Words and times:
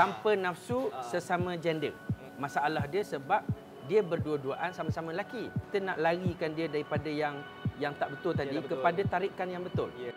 tanpa 0.00 0.32
nafsu 0.32 0.88
sesama 1.12 1.60
gender. 1.60 1.92
Masalah 2.40 2.88
dia 2.88 3.04
sebab 3.04 3.44
dia 3.84 4.00
berdua-duaan 4.00 4.72
sama-sama 4.72 5.12
lelaki. 5.12 5.52
Kita 5.68 5.92
nak 5.92 6.00
larikan 6.00 6.56
dia 6.56 6.72
daripada 6.72 7.12
yang 7.12 7.36
yang 7.76 7.92
tak 8.00 8.16
betul 8.16 8.32
tadi 8.32 8.56
tak 8.56 8.64
betul. 8.64 8.80
kepada 8.80 9.00
tarikan 9.04 9.48
yang 9.52 9.60
betul. 9.60 9.92
Ya. 10.00 10.12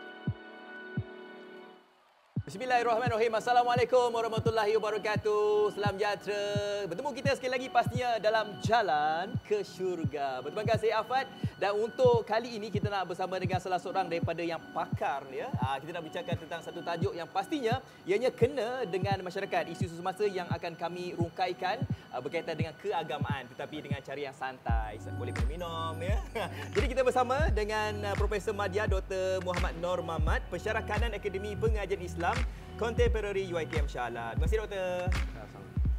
Bismillahirrahmanirrahim. 2.44 3.40
Assalamualaikum 3.40 4.12
warahmatullahi 4.12 4.76
wabarakatuh. 4.76 5.80
Salam 5.80 5.96
sejahtera. 5.96 6.44
Bertemu 6.92 7.10
kita 7.16 7.32
sekali 7.40 7.52
lagi 7.56 7.68
pastinya 7.72 8.20
dalam 8.20 8.60
jalan 8.60 9.32
ke 9.48 9.64
syurga. 9.64 10.44
Berterima 10.44 10.68
kasih 10.68 10.92
Afad 10.92 11.24
dan 11.56 11.72
untuk 11.80 12.28
kali 12.28 12.60
ini 12.60 12.68
kita 12.68 12.92
nak 12.92 13.08
bersama 13.08 13.40
dengan 13.40 13.64
salah 13.64 13.80
seorang 13.80 14.12
daripada 14.12 14.44
yang 14.44 14.60
pakar 14.76 15.24
ya. 15.32 15.48
Ah, 15.56 15.80
kita 15.80 15.96
nak 15.96 16.04
bicarakan 16.04 16.36
tentang 16.36 16.60
satu 16.60 16.84
tajuk 16.84 17.16
yang 17.16 17.32
pastinya 17.32 17.80
ianya 18.04 18.28
kena 18.28 18.84
dengan 18.92 19.24
masyarakat. 19.24 19.72
Isu 19.72 19.96
semasa 19.96 20.28
yang 20.28 20.52
akan 20.52 20.76
kami 20.76 21.16
rungkaikan 21.16 21.80
ah, 22.12 22.20
berkaitan 22.20 22.60
dengan 22.60 22.76
keagamaan 22.76 23.48
tetapi 23.56 23.88
dengan 23.88 24.04
cara 24.04 24.20
yang 24.20 24.36
santai. 24.36 25.00
Boleh 25.16 25.32
minum 25.48 25.96
ya. 26.04 26.20
Jadi 26.76 26.92
kita 26.92 27.08
bersama 27.08 27.48
dengan 27.56 28.12
ah, 28.12 28.16
Profesor 28.20 28.52
Madya 28.52 28.84
Dr. 28.84 29.40
Muhammad 29.48 29.80
Nur 29.80 30.04
Mamat, 30.04 30.44
pensyarah 30.52 30.84
kanan 30.84 31.16
Akademi 31.16 31.56
Pengajian 31.56 32.04
Islam 32.04 32.33
Contemporary 32.74 33.48
UiTM 33.48 33.86
Shah 33.86 34.10
Alam. 34.10 34.34
Terima 34.36 34.46
kasih 34.46 34.58
doktor. 34.60 34.98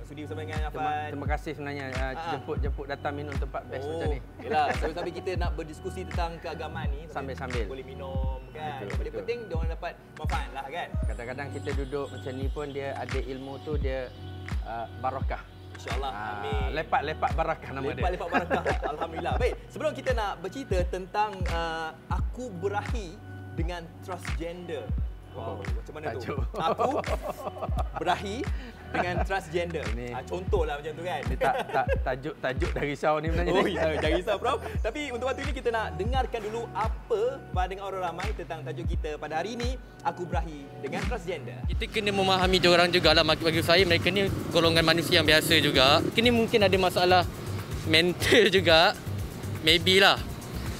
Sudi 0.04 0.20
bersama 0.28 0.44
dengan 0.44 0.68
Terima, 0.68 0.84
Afan. 0.84 1.08
terima 1.08 1.26
kasih 1.32 1.52
sebenarnya 1.56 1.84
uh, 1.88 2.12
Ah. 2.12 2.12
jemput-jemput 2.36 2.84
datang 2.84 3.12
minum 3.16 3.32
tempat 3.40 3.64
best 3.72 3.88
oh, 3.88 3.96
macam 3.96 4.08
ni. 4.12 4.20
Yalah, 4.44 4.66
sambil-sambil 4.76 5.14
kita 5.16 5.30
nak 5.40 5.50
berdiskusi 5.56 6.00
tentang 6.04 6.36
keagamaan 6.44 6.92
ni. 6.92 7.08
Sambil-sambil. 7.08 7.64
Boleh 7.64 7.86
minum 7.88 8.36
kan. 8.52 8.84
Betul, 8.84 8.84
Yang 8.84 8.98
paling 9.00 9.00
betul. 9.00 9.20
penting 9.24 9.38
dia 9.48 9.54
orang 9.56 9.70
dapat 9.72 9.92
manfaat 10.20 10.48
lah 10.52 10.64
kan. 10.68 10.88
Kadang-kadang 11.08 11.48
kita 11.56 11.70
duduk 11.72 12.06
macam 12.12 12.32
ni 12.36 12.46
pun 12.52 12.66
dia 12.68 12.88
ada 12.94 13.18
ilmu 13.18 13.52
tu 13.64 13.72
dia 13.80 13.98
uh, 14.68 14.86
barakah. 15.00 15.42
InsyaAllah. 15.74 16.12
Ah, 16.12 16.32
Amin. 16.36 16.68
lepak-lepak 16.76 17.30
barakah 17.32 17.70
nama 17.72 17.84
dia. 17.88 17.96
Lepak-lepak 17.96 18.28
barakah. 18.28 18.62
Alhamdulillah. 18.92 19.34
Baik, 19.41 19.54
sebelum 19.72 19.92
kita 19.96 20.10
nak 20.12 20.32
bercerita 20.44 20.78
tentang 20.84 21.32
uh, 21.48 21.96
aku 22.12 22.52
berahi 22.52 23.16
dengan 23.56 23.88
transgender. 24.04 24.84
Wow, 25.34 25.58
Oh, 25.58 25.66
macam 25.66 25.92
mana 25.92 26.06
tajuk. 26.08 26.38
tu? 26.38 26.56
Aku 26.56 26.90
berahi 27.96 28.36
dengan 28.88 29.14
transgender. 29.27 29.82
Ini- 29.91 30.14
Ah, 30.14 30.22
contohlah 30.22 30.78
macam 30.78 30.92
tu 30.94 31.02
kan. 31.02 31.20
Ni 31.24 31.34
tak 31.36 31.54
tak 31.66 31.86
tajuk 32.00 32.34
tajuk 32.38 32.70
dah 32.70 32.82
risau 32.84 33.14
ni 33.18 33.26
sebenarnya. 33.28 33.50
Oh 33.52 33.60
ni. 33.60 33.74
ya, 33.74 33.84
jangan 33.98 34.14
risau 34.14 34.36
Prof. 34.38 34.58
Tapi 34.78 35.00
untuk 35.10 35.26
waktu 35.26 35.42
ini 35.42 35.52
kita 35.52 35.68
nak 35.68 35.98
dengarkan 35.98 36.41
dulu 36.41 36.60
apa 36.70 37.20
pandangan 37.50 37.84
orang 37.84 38.02
ramai 38.04 38.28
tentang 38.32 38.62
tajuk 38.62 38.86
kita 38.88 39.10
pada 39.18 39.34
hari 39.36 39.58
ini, 39.58 39.74
Aku 40.04 40.22
Berahi 40.22 40.70
dengan 40.78 41.02
Transgender. 41.02 41.58
Kita 41.66 41.84
kena 41.88 42.10
memahami 42.10 42.56
diorang 42.56 42.88
jugalah 42.88 43.26
bagi 43.26 43.42
bagi 43.42 43.60
saya 43.60 43.82
mereka 43.82 44.06
ni 44.08 44.24
golongan 44.48 44.86
manusia 44.86 45.19
yang 45.19 45.26
biasa 45.26 45.58
juga. 45.58 45.98
Kini 46.14 46.30
mungkin 46.30 46.62
ada 46.62 46.76
masalah 46.76 47.22
mental 47.84 48.46
juga. 48.48 48.94
Maybe 49.60 49.98
lah. 49.98 50.20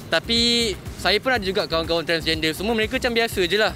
Tapi 0.07 0.71
saya 0.95 1.17
pun 1.17 1.33
ada 1.33 1.41
juga 1.41 1.65
kawan-kawan 1.65 2.05
transgender. 2.05 2.53
Semua 2.53 2.71
mereka 2.71 2.95
macam 2.95 3.11
biasa 3.11 3.41
je 3.43 3.57
lah. 3.57 3.73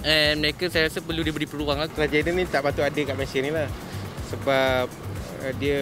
And 0.00 0.40
mereka 0.40 0.72
saya 0.72 0.88
rasa 0.88 1.04
perlu 1.04 1.20
diberi 1.20 1.44
peluang 1.44 1.76
lah. 1.76 1.88
Tragedi 1.92 2.32
ni 2.32 2.48
tak 2.48 2.64
patut 2.64 2.80
ada 2.80 2.96
kat 2.96 3.12
Malaysia 3.12 3.38
ni 3.44 3.52
lah 3.52 3.68
Sebab 4.32 4.88
uh, 5.44 5.52
dia 5.60 5.80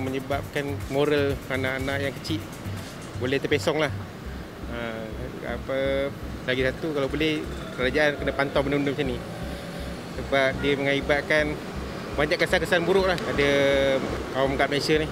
menyebabkan 0.00 0.72
moral 0.88 1.36
anak-anak 1.52 1.98
yang 2.00 2.14
kecil 2.22 2.40
Boleh 3.20 3.36
terpesong 3.36 3.76
lah 3.76 3.92
uh, 4.72 5.04
apa 5.44 6.08
Lagi 6.48 6.64
satu 6.64 6.96
kalau 6.96 7.12
boleh 7.12 7.44
kerajaan 7.76 8.16
kena 8.16 8.32
pantau 8.32 8.64
benda-benda 8.64 8.96
macam 8.96 9.06
ni 9.12 9.18
Sebab 10.16 10.48
dia 10.64 10.72
mengakibatkan 10.80 11.44
banyak 12.16 12.40
kesan-kesan 12.40 12.88
buruk 12.88 13.04
lah 13.04 13.18
Ada 13.36 13.50
kaum 14.32 14.56
kat 14.56 14.68
Malaysia 14.72 14.96
ni 14.96 15.08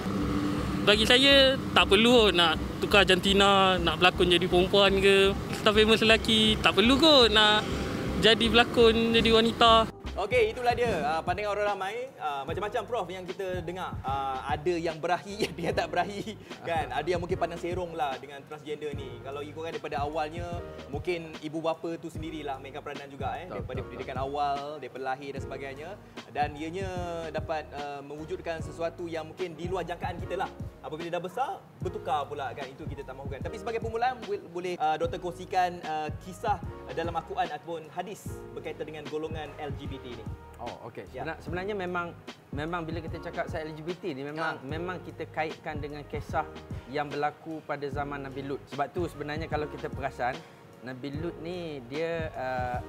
Bagi 0.81 1.05
saya 1.05 1.53
tak 1.77 1.93
perlu 1.93 2.25
kot 2.25 2.33
nak 2.33 2.57
tukar 2.77 3.03
jantina, 3.03 3.75
nak 3.81 3.97
berlakon 3.97 4.29
jadi 4.29 4.45
perempuan 4.45 5.01
ke. 5.01 5.33
Star 5.57 5.73
famous 5.73 5.99
lelaki, 6.05 6.55
tak 6.61 6.77
perlu 6.77 6.95
kot 6.95 7.33
nak 7.33 7.76
jadi 8.21 8.45
berlakon 8.49 9.13
jadi 9.13 9.29
wanita. 9.33 9.96
Okey, 10.17 10.49
itulah 10.49 10.73
dia 10.73 10.89
uh, 11.05 11.21
pandangan 11.21 11.53
orang 11.53 11.77
ramai. 11.77 12.09
Uh, 12.17 12.41
macam-macam 12.41 12.81
Prof 12.89 13.05
yang 13.05 13.21
kita 13.21 13.61
dengar. 13.61 13.93
Uh, 14.01 14.41
ada 14.49 14.73
yang 14.73 14.97
berahi, 14.97 15.45
ada 15.53 15.61
yang 15.61 15.75
tak 15.77 15.93
berahi. 15.93 16.33
kan? 16.65 16.89
Ada 16.89 17.05
yang 17.05 17.21
mungkin 17.21 17.37
pandang 17.37 17.61
serong 17.61 17.93
lah 17.93 18.17
dengan 18.17 18.41
transgender 18.49 18.97
ni. 18.97 19.21
Kalau 19.21 19.45
ikutkan 19.45 19.77
daripada 19.77 20.01
awalnya, 20.01 20.57
mungkin 20.89 21.37
ibu 21.45 21.61
bapa 21.61 22.01
tu 22.01 22.09
sendirilah 22.09 22.57
mainkan 22.57 22.81
peranan 22.81 23.05
juga. 23.13 23.37
Eh, 23.37 23.45
Betul, 23.45 23.61
daripada 23.61 23.77
betul, 23.77 23.89
pendidikan 23.93 24.17
awal, 24.17 24.57
daripada 24.81 25.03
lahir 25.05 25.29
dan 25.37 25.41
sebagainya. 25.45 25.89
Dan 26.33 26.57
ianya 26.57 26.89
dapat 27.29 27.69
uh, 27.77 28.01
mewujudkan 28.01 28.57
sesuatu 28.65 29.05
yang 29.05 29.29
mungkin 29.29 29.53
di 29.53 29.69
luar 29.69 29.85
jangkaan 29.85 30.17
kita 30.17 30.33
lah. 30.33 30.49
Apabila 30.81 31.13
dah 31.13 31.21
besar, 31.21 31.61
bertukar 31.77 32.25
pula 32.25 32.57
kan. 32.57 32.65
Itu 32.65 32.89
kita 32.89 33.05
tak 33.05 33.13
mahukan. 33.13 33.45
Tapi 33.45 33.61
sebagai 33.61 33.85
permulaan, 33.85 34.17
bol- 34.25 34.49
boleh 34.49 34.81
uh, 34.81 34.97
doktor 34.97 35.21
kongsikan 35.21 35.77
uh, 35.85 36.09
kisah 36.25 36.57
dalam 36.97 37.13
Al-Quran 37.13 37.53
ataupun 37.53 37.81
hadis 37.93 38.25
berkaitan 38.57 38.89
dengan 38.89 39.05
golongan 39.13 39.51
LGBT 39.61 40.06
ni. 40.13 40.25
Oh, 40.57 40.89
okey. 40.89 41.05
Ya. 41.13 41.21
Sebenar, 41.21 41.37
sebenarnya 41.37 41.75
memang 41.77 42.07
memang 42.49 42.81
bila 42.81 42.97
kita 42.97 43.21
cakap 43.21 43.45
pasal 43.45 43.69
LGBT 43.69 44.17
ni 44.17 44.25
memang 44.25 44.57
Ha. 44.57 44.65
memang 44.65 44.97
kita 45.05 45.29
kaitkan 45.29 45.77
dengan 45.77 46.01
kisah 46.07 46.47
yang 46.89 47.11
berlaku 47.11 47.61
pada 47.61 47.85
zaman 47.91 48.25
Nabi 48.25 48.41
Lut. 48.41 48.61
Sebab 48.73 48.89
tu 48.89 49.05
sebenarnya 49.05 49.45
kalau 49.45 49.69
kita 49.69 49.85
perasan 49.91 50.33
Nabi 50.81 51.13
Lut 51.13 51.35
ni 51.45 51.77
dia 51.85 52.33
uh, 52.33 52.79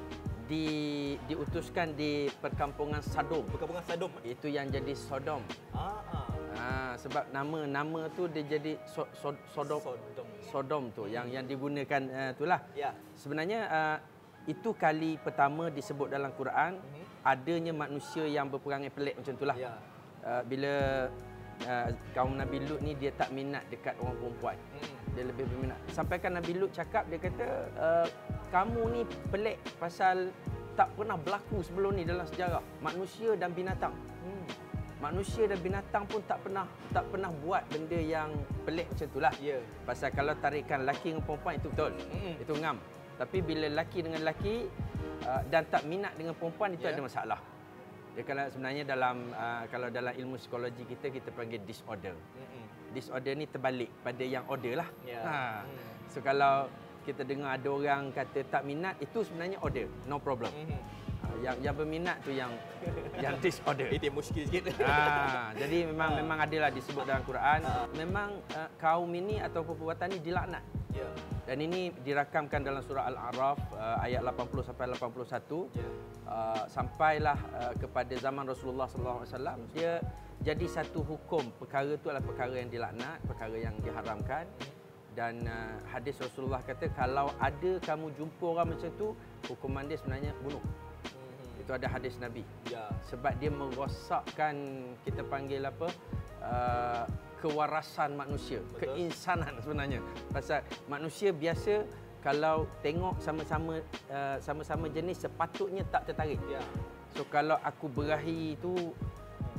di 0.49 0.65
diutuskan 1.29 1.93
di 1.93 2.33
perkampungan 2.41 3.05
Sodom. 3.05 3.45
Perkampungan 3.53 3.85
Sodom. 3.85 4.09
Itu 4.25 4.49
yang 4.49 4.73
jadi 4.73 4.97
Sodom. 4.97 5.45
Ah, 5.77 6.01
ah. 6.09 6.25
Ha, 6.59 6.65
sebab 6.97 7.29
nama 7.31 7.69
nama 7.69 8.09
tu 8.17 8.27
dia 8.33 8.43
jadi 8.43 8.81
so, 8.89 9.05
so, 9.13 9.37
Sodom 9.53 9.79
Sodom. 9.85 10.27
Sodom 10.49 10.83
tu 10.97 11.05
yang 11.05 11.29
yang 11.29 11.45
digunakan 11.45 12.01
uh, 12.09 12.31
itulah. 12.33 12.65
Ya. 12.73 12.97
Sebenarnya 13.13 13.61
uh, 13.69 13.97
itu 14.49 14.73
kali 14.73 15.21
pertama 15.21 15.69
disebut 15.69 16.09
dalam 16.09 16.33
Quran 16.33 16.81
Mhm. 16.81 17.05
Adanya 17.25 17.73
manusia 17.75 18.25
yang 18.27 18.51
berperangai 18.51 18.91
pelik 18.93 19.15
macam 19.19 19.35
itulah. 19.35 19.57
Ya. 19.59 19.75
Uh, 20.23 20.43
bila 20.47 20.75
uh, 21.67 21.89
kaum 22.15 22.35
Nabi 22.35 22.63
Lut 22.67 22.81
ni 22.83 22.95
dia 22.99 23.15
tak 23.15 23.31
minat 23.35 23.65
dekat 23.71 23.95
orang 24.03 24.17
perempuan. 24.19 24.57
Hmm. 24.79 24.97
Dia 25.15 25.25
lebih 25.27 25.45
berminat. 25.51 25.79
Sampaikan 25.91 26.39
Nabi 26.39 26.53
Lut 26.59 26.71
cakap 26.71 27.07
dia 27.11 27.19
kata 27.19 27.47
uh, 27.79 28.07
kamu 28.55 28.83
ni 28.95 29.01
pelik 29.31 29.59
pasal 29.79 30.31
tak 30.79 30.95
pernah 30.95 31.19
berlaku 31.19 31.59
sebelum 31.59 31.99
ni 31.99 32.07
dalam 32.07 32.23
sejarah 32.27 32.63
manusia 32.79 33.35
dan 33.35 33.51
binatang. 33.51 33.95
Hmm. 34.23 34.47
Manusia 34.99 35.47
dan 35.47 35.59
binatang 35.63 36.11
pun 36.11 36.19
tak 36.27 36.43
pernah 36.43 36.67
tak 36.91 37.07
pernah 37.07 37.31
buat 37.47 37.63
benda 37.71 37.99
yang 37.99 38.35
pelik 38.67 38.91
macam 38.91 39.07
itulah. 39.07 39.35
Ya. 39.39 39.63
Pasal 39.87 40.11
kalau 40.11 40.35
tarikan 40.43 40.83
lelaki 40.83 41.15
dengan 41.15 41.23
perempuan 41.23 41.55
itu 41.55 41.71
betul. 41.71 41.93
Mm-mm. 41.95 42.35
Itu 42.43 42.55
ngam. 42.59 42.79
Tapi 43.19 43.43
bila 43.43 43.67
lelaki 43.67 43.99
dengan 44.01 44.23
lelaki 44.23 44.71
uh, 45.27 45.43
dan 45.51 45.67
tak 45.67 45.83
minat 45.85 46.15
dengan 46.15 46.39
perempuan 46.39 46.73
itu 46.73 46.87
Ya. 46.87 46.95
ada 46.95 47.03
masalah. 47.03 47.41
Dia 48.15 48.23
kalau 48.23 48.45
sebenarnya 48.49 48.83
dalam 48.83 49.17
uh, 49.31 49.63
kalau 49.69 49.91
dalam 49.91 50.11
ilmu 50.11 50.39
psikologi 50.39 50.87
kita 50.87 51.11
kita 51.11 51.29
panggil 51.31 51.63
disorder. 51.63 52.15
Mm-mm. 52.15 52.65
Disorder 52.91 53.35
ni 53.35 53.45
terbalik 53.45 53.91
pada 54.01 54.23
yang 54.23 54.47
order 54.47 54.79
lah. 54.79 54.89
Ya. 55.03 55.21
Ha. 55.21 55.37
Hmm. 55.63 56.09
So 56.09 56.19
kalau 56.19 56.71
kita 57.03 57.23
dengar 57.23 57.57
ada 57.57 57.69
orang 57.69 58.11
kata 58.11 58.43
tak 58.45 58.63
minat 58.63 58.99
itu 58.99 59.23
sebenarnya 59.23 59.59
order, 59.61 59.87
no 60.07 60.19
problem. 60.19 60.51
Mhm. 60.51 60.79
Uh, 61.19 61.37
yang 61.43 61.57
yang 61.61 61.75
berminat 61.75 62.17
tu 62.23 62.31
yang 62.31 62.55
yang 63.19 63.35
disorder. 63.45 63.91
Itu 63.91 64.09
muskil 64.11 64.47
sikit. 64.47 64.71
Ah, 64.83 65.51
jadi 65.55 65.91
memang 65.91 66.15
Ah. 66.15 66.19
memang 66.23 66.39
adalah 66.39 66.71
disebut 66.71 67.03
dalam 67.03 67.23
Quran. 67.23 67.61
Ah. 67.63 67.87
Memang 67.95 68.39
uh, 68.55 68.71
kaum 68.79 69.11
ini 69.11 69.43
atau 69.43 69.63
perbuatan 69.63 70.15
ini 70.15 70.21
dilaknat. 70.23 70.63
Ya. 70.99 71.09
Dan 71.49 71.65
ini 71.65 71.95
dirakamkan 72.05 72.61
dalam 72.61 72.85
surah 72.85 73.09
Al-A'raf 73.09 73.57
uh, 73.73 74.05
ayat 74.05 74.21
80 74.21 74.69
sampai 74.69 74.85
81. 74.93 75.79
Ya. 75.79 75.89
Uh, 76.29 76.65
sampailah 76.69 77.39
uh, 77.57 77.73
kepada 77.81 78.13
zaman 78.21 78.45
Rasulullah 78.45 78.85
sallallahu 78.85 79.25
alaihi 79.25 79.33
wasallam 79.33 79.59
dia 79.73 79.93
jadi 80.45 80.67
satu 80.69 81.01
hukum 81.01 81.51
perkara 81.57 81.97
itu 81.97 82.07
adalah 82.13 82.21
perkara 82.21 82.53
yang 82.53 82.69
dilaknat, 82.69 83.19
perkara 83.25 83.57
yang 83.57 83.75
diharamkan 83.81 84.45
dan 85.17 85.41
uh, 85.49 85.83
hadis 85.91 86.15
Rasulullah 86.21 86.63
kata 86.63 86.93
kalau 86.95 87.33
ada 87.43 87.81
kamu 87.83 88.13
jumpa 88.15 88.45
orang 88.45 88.77
macam 88.77 88.91
tu 88.95 89.17
hukuman 89.51 89.89
dia 89.89 89.99
sebenarnya 89.99 90.31
bunuh. 90.45 90.61
Mhm. 90.61 91.65
Itu 91.65 91.71
ada 91.75 91.87
hadis 91.91 92.21
Nabi 92.21 92.45
Ya. 92.69 92.87
sebab 93.09 93.33
dia 93.41 93.51
merosakkan 93.51 94.55
kita 95.03 95.25
panggil 95.27 95.65
apa 95.65 95.89
uh, 96.45 97.03
kewarasan 97.39 98.19
manusia, 98.19 98.61
Betul. 98.75 98.95
keinsanan 98.95 99.55
sebenarnya. 99.63 100.01
Pasal 100.31 100.67
manusia 100.91 101.31
biasa 101.31 101.87
kalau 102.19 102.67
tengok 102.83 103.23
sama-sama 103.23 103.79
uh, 104.11 104.37
sama-sama 104.43 104.91
jenis 104.91 105.23
sepatutnya 105.23 105.87
tak 105.87 106.11
tertarik. 106.11 106.39
Ya. 106.51 106.63
So 107.15 107.25
kalau 107.31 107.57
aku 107.63 107.89
berahi 107.89 108.59
itu 108.59 108.93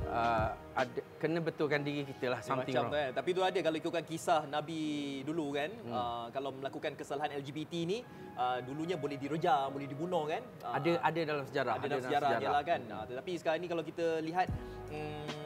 uh, 0.07 0.49
ada, 0.75 0.99
kena 1.19 1.39
betulkan 1.39 1.81
diri 1.83 2.03
kita 2.07 2.35
lah 2.35 2.39
something 2.43 2.71
macam 2.71 2.87
wrong. 2.87 2.93
tu 2.93 2.99
kan. 2.99 3.09
Tapi 3.15 3.29
tu 3.35 3.41
ada 3.43 3.59
kalau 3.59 3.77
ikutkan 3.79 4.05
kisah 4.05 4.41
Nabi 4.47 4.81
dulu 5.23 5.55
kan, 5.55 5.69
hmm. 5.71 5.91
uh, 5.91 6.25
kalau 6.31 6.55
melakukan 6.55 6.93
kesalahan 6.95 7.35
LGBT 7.39 7.73
ni, 7.87 7.97
uh, 8.35 8.59
dulunya 8.63 8.95
boleh 8.95 9.17
direjam, 9.19 9.71
boleh 9.71 9.87
dibunuh 9.87 10.23
kan. 10.27 10.41
Uh, 10.63 10.73
Ada 10.77 10.91
ada 11.03 11.19
dalam 11.23 11.43
sejarah. 11.47 11.73
ada 11.79 11.85
dalam 11.87 12.03
sejarah 12.03 12.29
dia 12.37 12.49
lah 12.49 12.63
kan. 12.63 12.81
Uh, 12.87 13.05
tetapi 13.07 13.31
sekarang 13.39 13.59
ni 13.63 13.67
kalau 13.67 13.83
kita 13.83 14.05
lihat 14.23 14.47
hmm, 14.91 15.38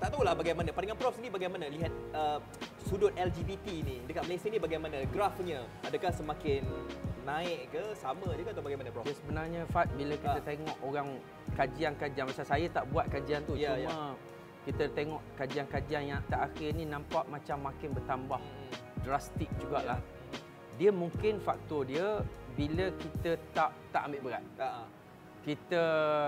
tak 0.00 0.08
tahulah 0.10 0.32
bagaimana 0.32 0.72
pandangan 0.72 0.96
Prof 0.96 1.12
sini 1.12 1.28
bagaimana 1.28 1.68
lihat 1.68 1.92
uh, 2.10 2.40
sudut 2.88 3.12
LGBT 3.12 3.66
ni 3.84 4.00
dekat 4.08 4.24
Malaysia 4.24 4.48
ni 4.48 4.56
bagaimana 4.56 4.96
grafnya 5.12 5.60
adakah 5.84 6.08
semakin 6.08 6.64
naik 7.20 7.68
ke 7.68 7.82
sama 7.92 8.24
je 8.32 8.40
ke 8.40 8.50
atau 8.50 8.64
bagaimana 8.64 8.88
Prof? 8.88 9.04
Dia 9.04 9.12
sebenarnya 9.14 9.62
Fat 9.68 9.92
bila 9.92 10.16
kita 10.16 10.40
Ah. 10.40 10.42
tengok 10.42 10.76
orang 10.80 11.08
kajian-kajian 11.52 12.24
macam 12.26 12.44
saya 12.44 12.66
tak 12.66 12.84
buat 12.88 13.06
kajian 13.12 13.44
tu 13.44 13.54
Ya, 13.54 13.76
cuma 13.76 14.16
kita 14.64 14.84
tengok 14.92 15.20
kajian-kajian 15.36 16.02
yang 16.08 16.20
terakhir 16.26 16.70
ni 16.72 16.84
nampak 16.84 17.24
macam 17.28 17.60
makin 17.60 17.92
bertambah 17.92 18.40
Hmm. 18.40 18.72
drastik 19.04 19.48
jugalah. 19.60 20.00
Ya. 20.00 20.08
Dia 20.80 20.90
mungkin 20.96 21.40
faktor 21.40 21.84
dia 21.84 22.24
bila 22.56 22.88
kita 22.96 23.36
tak 23.52 23.76
tak 23.92 24.08
ambil 24.08 24.32
berat. 24.32 24.44
Ah. 24.56 24.88
Kita 25.40 25.82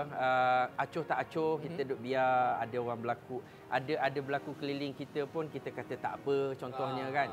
uh, 0.09 0.65
acuh 0.73 1.05
tak 1.05 1.29
acuh, 1.29 1.57
Mhm. 1.57 1.63
kita 1.63 1.81
duduk 1.85 1.99
biar 2.01 2.57
ada 2.57 2.77
orang 2.81 2.97
berlaku. 2.97 3.37
Ada 3.69 3.93
ada 4.01 4.19
berlaku 4.19 4.57
keliling 4.57 4.93
kita 4.93 5.29
pun 5.29 5.45
kita 5.47 5.69
kata 5.69 5.93
tak 5.97 6.13
apa 6.17 6.57
contohnya 6.57 7.05
Ah, 7.07 7.13
kan. 7.13 7.29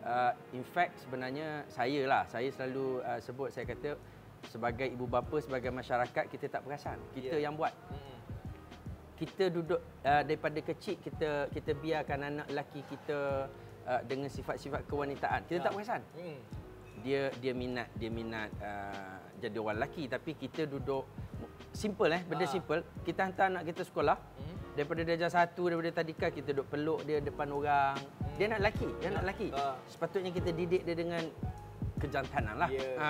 Uh, 0.00 0.32
in 0.56 0.64
fact 0.64 0.96
sebenarnya 1.04 1.68
saya 1.68 2.08
lah, 2.08 2.24
saya 2.24 2.48
selalu 2.48 3.04
uh, 3.04 3.20
sebut 3.20 3.52
saya 3.52 3.68
kata 3.68 4.00
sebagai 4.48 4.88
ibu 4.88 5.04
bapa, 5.04 5.36
sebagai 5.38 5.68
masyarakat 5.68 6.24
kita 6.26 6.48
tak 6.48 6.64
perasan. 6.64 6.96
Kita 7.12 7.36
Ya. 7.36 7.44
yang 7.44 7.52
buat. 7.52 7.76
Hmm. 7.92 8.16
Kita 9.20 9.52
duduk 9.52 9.76
uh, 10.00 10.22
daripada 10.24 10.56
kecil 10.64 10.96
kita 10.96 11.52
kita 11.52 11.76
biarkan 11.76 12.32
anak 12.32 12.46
lelaki 12.48 12.80
kita 12.88 13.44
uh, 13.84 14.00
dengan 14.08 14.32
sifat-sifat 14.32 14.88
kewanitaan. 14.88 15.44
Kita 15.44 15.60
Ya. 15.60 15.64
tak 15.68 15.72
perasan. 15.76 16.00
Hmm. 16.16 16.40
Dia 17.04 17.28
dia 17.36 17.52
minat 17.52 17.92
dia 17.92 18.08
minat 18.08 18.48
uh, 18.56 19.19
jadi 19.40 19.56
orang 19.56 19.80
lelaki 19.80 20.04
tapi 20.06 20.36
kita 20.36 20.64
duduk 20.64 21.08
simple 21.72 22.10
eh 22.10 22.22
benda 22.22 22.44
Ah. 22.44 22.50
simple 22.50 22.80
kita 23.02 23.20
hantar 23.24 23.48
anak 23.48 23.62
kita 23.64 23.82
sekolah 23.82 24.16
Hmm. 24.18 24.56
daripada 24.74 25.00
darjah 25.02 25.30
satu 25.30 25.62
daripada 25.66 25.90
tadika 25.96 26.28
kita 26.28 26.52
duduk 26.52 26.68
peluk 26.68 27.00
dia 27.02 27.18
depan 27.18 27.48
orang 27.48 27.96
dia 28.36 28.46
nak 28.46 28.60
lelaki 28.60 28.88
dia 29.00 29.08
nak 29.10 29.22
lelaki 29.24 29.48
Ah. 29.50 29.74
sepatutnya 29.86 30.30
kita 30.30 30.50
didik 30.50 30.82
dia 30.84 30.94
dengan 30.94 31.22
kejantanan 31.96 32.56
lah 32.56 32.68
Ya. 32.68 32.88
ha. 32.96 33.08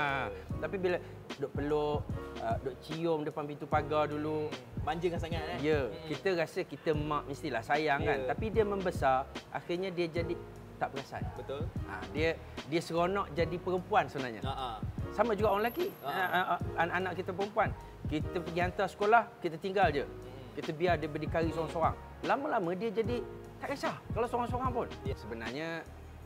tapi 0.59 0.77
bila 0.77 0.99
duduk 1.35 1.51
peluk 1.53 1.99
uh, 2.39 2.57
duduk 2.59 2.77
cium 2.81 3.19
depan 3.23 3.45
pintu 3.45 3.67
pagar 3.67 4.07
dulu 4.07 4.47
Manjakan 4.81 5.21
sangat 5.21 5.45
eh. 5.45 5.59
Ya, 5.61 5.81
Hmm. 5.85 6.09
kita 6.09 6.29
rasa 6.35 6.65
kita 6.65 6.97
mak 6.97 7.29
mestilah 7.29 7.61
sayang 7.61 8.01
kan. 8.01 8.17
Ya. 8.17 8.33
Tapi 8.33 8.49
dia 8.49 8.65
membesar, 8.65 9.29
akhirnya 9.53 9.93
dia 9.93 10.09
jadi 10.09 10.33
tak 10.81 10.89
perasan. 10.97 11.23
betul. 11.37 11.63
Ha, 11.85 12.01
dia 12.17 12.41
dia 12.73 12.81
seronok 12.81 13.29
jadi 13.37 13.57
perempuan 13.61 14.09
sebenarnya. 14.09 14.41
Ha 14.49 14.53
ah. 14.57 14.77
Sama 15.13 15.37
juga 15.37 15.53
orang 15.53 15.69
lelaki. 15.69 15.93
Ha. 16.01 16.09
Ha, 16.09 16.25
ha, 16.25 16.41
ha, 16.41 16.57
Anak-anak 16.81 17.13
kita 17.21 17.31
perempuan. 17.37 17.69
Kita 18.09 18.37
pergi 18.41 18.61
hantar 18.65 18.89
sekolah, 18.89 19.23
kita 19.45 19.61
tinggal 19.61 19.93
je. 19.93 20.09
Kita 20.57 20.73
biar 20.73 20.97
dia 20.97 21.07
berdikari 21.07 21.53
seorang-seorang. 21.53 21.95
Lama-lama 22.25 22.73
dia 22.73 22.89
jadi 22.89 23.21
tak 23.61 23.77
kisah 23.77 23.95
kalau 24.17 24.27
seorang-seorang 24.27 24.71
pun. 24.73 24.89
Ya. 25.05 25.15
Sebenarnya 25.21 25.69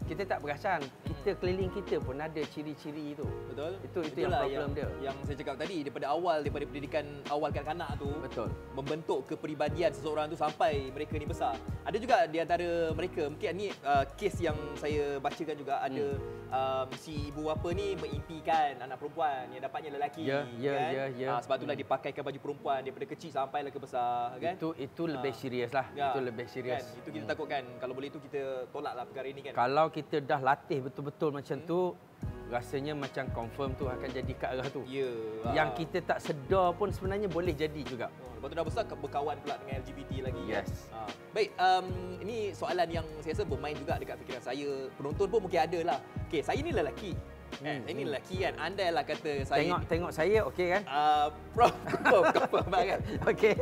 kita 0.05 0.23
tak 0.25 0.39
perasan. 0.39 0.81
Kita 1.03 1.31
keliling 1.37 1.71
kita 1.71 1.97
pun 1.99 2.17
ada 2.17 2.43
ciri-ciri 2.47 3.13
itu. 3.13 3.25
Betul. 3.49 3.73
Itu 3.81 3.99
itu 4.03 4.19
yang 4.21 4.31
Itulah 4.31 4.41
problem 4.43 4.61
yang, 4.61 4.73
dia. 4.75 4.89
Yang 5.03 5.17
saya 5.25 5.37
cakap 5.39 5.57
tadi 5.57 5.77
daripada 5.81 6.07
awal 6.09 6.37
daripada 6.41 6.65
pendidikan 6.65 7.05
awal 7.29 7.49
kanak-kanak 7.49 7.91
tu 7.97 8.09
Betul. 8.21 8.49
membentuk 8.73 9.21
kepribadian 9.27 9.91
seseorang 9.91 10.29
tu 10.29 10.37
sampai 10.37 10.91
mereka 10.91 11.17
ni 11.17 11.25
besar. 11.25 11.57
Ada 11.83 11.97
juga 11.97 12.17
di 12.25 12.39
antara 12.39 12.69
mereka 12.91 13.27
mungkin 13.27 13.51
ni 13.55 13.67
uh, 13.83 14.05
kes 14.15 14.37
yang 14.39 14.57
saya 14.75 15.17
bacakan 15.19 15.57
juga 15.57 15.81
ada 15.81 16.07
Hmm. 16.45 16.87
um, 16.87 16.89
si 16.95 17.33
ibu 17.33 17.45
bapa 17.45 17.67
ni 17.71 17.97
mengimpikan 17.97 18.79
anak 18.79 18.95
perempuan 18.97 19.49
yang 19.51 19.59
dapatnya 19.59 19.91
lelaki 19.91 20.23
Ya, 20.23 20.47
ya, 20.55 20.71
kan. 20.71 20.91
ya, 20.93 21.05
ya. 21.11 21.29
Ah, 21.29 21.41
sebab 21.41 21.57
itulah 21.59 21.75
dipakaikan 21.75 22.23
baju 22.23 22.39
perempuan 22.39 22.79
daripada 22.79 23.07
kecil 23.07 23.31
sampailah 23.33 23.71
ke 23.71 23.81
besar 23.81 24.37
kan. 24.37 24.55
Itu 24.55 24.71
itu 24.77 25.03
lebih 25.05 25.31
Ha. 25.31 25.39
serius 25.39 25.71
lah. 25.71 25.87
Ya, 25.93 26.13
Itu 26.13 26.21
lebih 26.21 26.47
serius. 26.47 26.85
Kan? 26.85 27.01
Itu 27.01 27.09
kita 27.11 27.25
takutkan 27.27 27.63
kalau 27.79 27.93
boleh 27.93 28.07
itu 28.07 28.21
kita 28.21 28.43
tolaklah 28.71 29.03
perkara 29.03 29.27
ini 29.27 29.41
kan. 29.43 29.53
Kalau 29.57 29.87
kita 29.95 30.19
dah 30.19 30.43
latih 30.43 30.83
betul-betul 30.83 31.31
macam 31.31 31.57
tu, 31.63 31.95
rasanya 32.51 32.93
macam 32.93 33.25
confirm 33.33 33.73
tu 33.79 33.87
akan 33.87 34.09
jadi 34.11 34.33
ke 34.35 34.45
arah 34.47 34.69
tu. 34.69 34.83
Ya. 34.91 35.11
Yang 35.55 35.69
ah. 35.71 35.77
kita 35.79 35.99
tak 36.03 36.19
sedar 36.19 36.75
pun 36.75 36.91
sebenarnya 36.91 37.31
boleh 37.31 37.55
jadi 37.55 37.81
juga. 37.87 38.11
Oh, 38.23 38.35
Lepas 38.37 38.47
tu 38.51 38.55
dah 38.59 38.67
besar 38.67 38.83
berkawan 38.91 39.37
pula 39.41 39.55
dengan 39.63 39.81
LGBT 39.81 40.11
lagi 40.29 40.43
Yes. 40.45 40.91
kan? 40.91 40.99
Ha. 40.99 40.99
Baik, 41.33 41.51
um, 41.57 41.87
ini 42.21 42.37
soalan 42.53 42.89
yang 42.91 43.07
saya 43.25 43.33
rasa 43.39 43.45
bermain 43.47 43.77
juga 43.79 43.97
dekat 43.97 44.17
fikiran 44.21 44.43
saya. 44.43 44.69
Penonton 44.99 45.27
pun 45.31 45.41
mungkin 45.41 45.61
ada 45.63 45.79
lah. 45.95 45.99
Okey, 46.29 46.43
saya 46.45 46.59
ni 46.61 46.75
lelaki. 46.75 47.13
Hmm, 47.15 47.71
Hmm, 47.71 47.81
saya 47.87 47.95
ni 47.95 48.03
hmm. 48.03 48.11
lelaki 48.11 48.37
kan. 48.43 48.55
Andai 48.59 48.89
lah 48.91 49.05
kata 49.07 49.33
saya 49.47 49.63
Tengok 49.63 49.83
tengok 49.87 50.13
saya 50.13 50.39
okey 50.51 50.67
kan? 50.75 50.83
Uh, 50.91 51.27
Prof, 51.55 51.75
Prof, 52.05 52.25
confirm 52.35 52.67
kan? 52.75 53.01
Okey. 53.31 53.55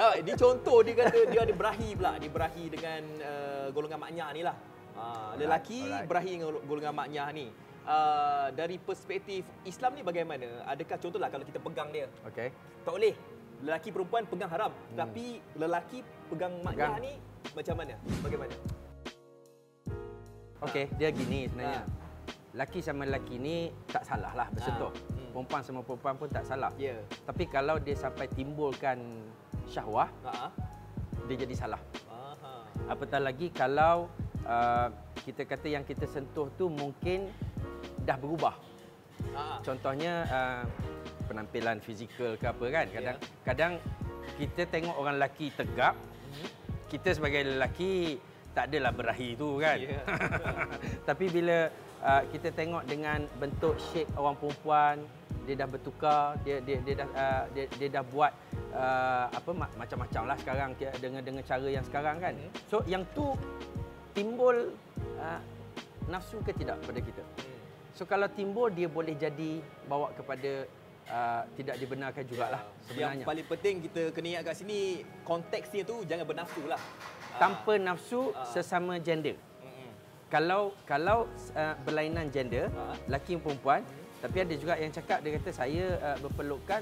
Ah, 0.00 0.14
Ini 0.16 0.32
contoh 0.32 0.80
dia 0.80 0.94
kata 0.96 1.18
dia 1.28 1.40
ada 1.44 1.54
berahi 1.54 1.90
pula. 1.92 2.12
Dia 2.16 2.30
berahi 2.32 2.64
dengan 2.72 3.02
uh, 3.20 3.66
golongan 3.70 4.00
maknyah 4.00 4.28
ni 4.32 4.42
lah. 4.42 4.56
Uh, 5.02 5.34
lelaki 5.34 5.82
alright. 5.82 6.06
berahi 6.06 6.30
dengan 6.38 6.46
golongan 6.62 6.94
maknyah 6.94 7.28
ni. 7.34 7.46
Uh, 7.82 8.46
dari 8.54 8.78
perspektif 8.78 9.42
Islam 9.66 9.98
ni 9.98 10.06
bagaimana? 10.06 10.62
Adakah 10.70 11.02
contohlah 11.02 11.26
kalau 11.26 11.42
kita 11.42 11.58
pegang 11.58 11.90
dia, 11.90 12.06
Okey. 12.22 12.54
tak 12.86 12.92
boleh. 12.94 13.14
Lelaki 13.62 13.90
perempuan 13.90 14.22
pegang 14.22 14.50
haram. 14.50 14.70
Hmm. 14.70 14.98
Tapi 15.02 15.42
lelaki 15.58 15.98
pegang 16.30 16.62
maknyah 16.62 16.94
Pegang. 16.94 17.02
ni 17.02 17.12
macam 17.54 17.74
mana? 17.74 17.94
Bagaimana? 18.22 18.54
Okey, 20.62 20.86
dia 20.94 21.10
gini 21.10 21.50
sebenarnya. 21.50 21.82
Ha. 21.82 21.90
Laki 22.52 22.78
sama 22.78 23.02
lelaki 23.02 23.40
ni 23.40 23.56
tak 23.90 24.06
salah 24.06 24.30
lah 24.36 24.46
bersentuh. 24.54 24.92
Ha, 24.94 25.02
hmm. 25.18 25.28
Perempuan 25.34 25.62
sama 25.64 25.80
perempuan 25.82 26.14
pun 26.14 26.28
tak 26.30 26.44
salah. 26.46 26.70
Ya. 26.78 26.94
Tapi 27.26 27.50
kalau 27.50 27.82
dia 27.82 27.98
sampai 27.98 28.30
timbulkan 28.30 29.26
syahwah, 29.66 30.06
Ha. 30.22 30.54
dia 31.26 31.36
jadi 31.42 31.54
salah. 31.58 31.82
Aha. 32.06 32.62
Apatah 32.86 33.18
lagi 33.18 33.50
kalau 33.50 34.06
uh, 34.44 34.88
kita 35.22 35.42
kata 35.44 35.66
yang 35.68 35.84
kita 35.84 36.06
sentuh 36.06 36.50
tu 36.54 36.66
mungkin 36.68 37.30
dah 38.02 38.18
berubah. 38.18 38.54
Ha. 39.32 39.62
Contohnya 39.62 40.26
uh, 40.26 40.62
penampilan 41.26 41.78
fizikal 41.78 42.34
ke 42.34 42.46
apa 42.46 42.66
kan. 42.68 42.86
Kadang 42.90 43.16
Ya. 43.16 43.28
kadang 43.46 43.72
kita 44.38 44.62
tengok 44.66 44.96
orang 44.96 45.16
lelaki 45.18 45.54
tegap, 45.54 45.94
Mhm. 46.32 46.46
kita 46.90 47.08
sebagai 47.14 47.42
lelaki 47.46 48.18
tak 48.52 48.68
adalah 48.68 48.92
berahi 48.92 49.32
tu 49.38 49.56
kan. 49.56 49.76
Ya. 49.80 50.02
Tapi 51.08 51.24
bila 51.30 51.70
uh, 52.02 52.22
kita 52.28 52.52
tengok 52.52 52.84
dengan 52.84 53.24
bentuk 53.38 53.78
shape 53.80 54.10
orang 54.18 54.36
perempuan, 54.36 54.96
dia 55.42 55.54
dah 55.58 55.66
bertukar, 55.66 56.38
dia 56.44 56.62
dia 56.62 56.78
dia 56.84 56.94
dah 57.02 57.08
uh, 57.14 57.44
dia, 57.50 57.64
dia 57.80 57.88
dah 57.90 58.04
buat 58.04 58.32
uh, 58.74 59.26
apa 59.32 59.50
ma- 59.50 59.74
macam-macam 59.74 60.22
lah 60.28 60.36
sekarang 60.38 60.70
dengan 61.00 61.22
dengan 61.22 61.42
cara 61.42 61.66
yang 61.66 61.84
sekarang 61.86 62.16
kan. 62.20 62.34
Mhm. 62.36 62.50
So 62.68 62.82
yang 62.84 63.02
tu 63.16 63.32
timbul 64.12 64.76
uh, 65.16 65.40
nafsu 66.06 66.40
ke 66.40 66.52
tidak 66.52 66.76
pada 66.80 67.00
kita. 67.00 67.22
So 67.92 68.04
kalau 68.04 68.26
timbul 68.26 68.68
dia 68.68 68.88
boleh 68.88 69.12
jadi 69.14 69.60
bawa 69.84 70.12
kepada 70.12 70.64
uh, 71.06 71.42
tidak 71.52 71.76
dibenarkan 71.76 72.24
jugalah 72.24 72.62
Yang 72.82 72.86
sebenarnya. 72.88 73.24
paling 73.24 73.46
penting 73.46 73.74
kita 73.82 74.02
kena 74.10 74.26
ingat 74.30 74.42
kat 74.46 74.56
sini 74.58 74.78
konteksnya 75.22 75.82
tu 75.82 76.00
jangan 76.02 76.24
bernafsu 76.24 76.62
lah. 76.64 76.80
Tanpa 77.34 77.76
nafsu 77.76 78.32
Ah. 78.32 78.44
sesama 78.46 78.96
gender. 78.98 79.36
Mm-mm. 79.58 79.88
Kalau 80.28 80.72
kalau 80.84 81.28
uh, 81.52 81.74
berlainan 81.82 82.28
gender, 82.28 82.68
Ah. 82.72 82.96
lelaki 83.06 83.36
dan 83.36 83.42
perempuan, 83.42 83.80
tapi 84.20 84.36
ada 84.38 84.54
juga 84.54 84.74
yang 84.76 84.90
cakap 84.90 85.20
dia 85.20 85.36
kata 85.36 85.50
saya 85.50 85.84
uh, 85.98 86.16
berpelukan 86.18 86.80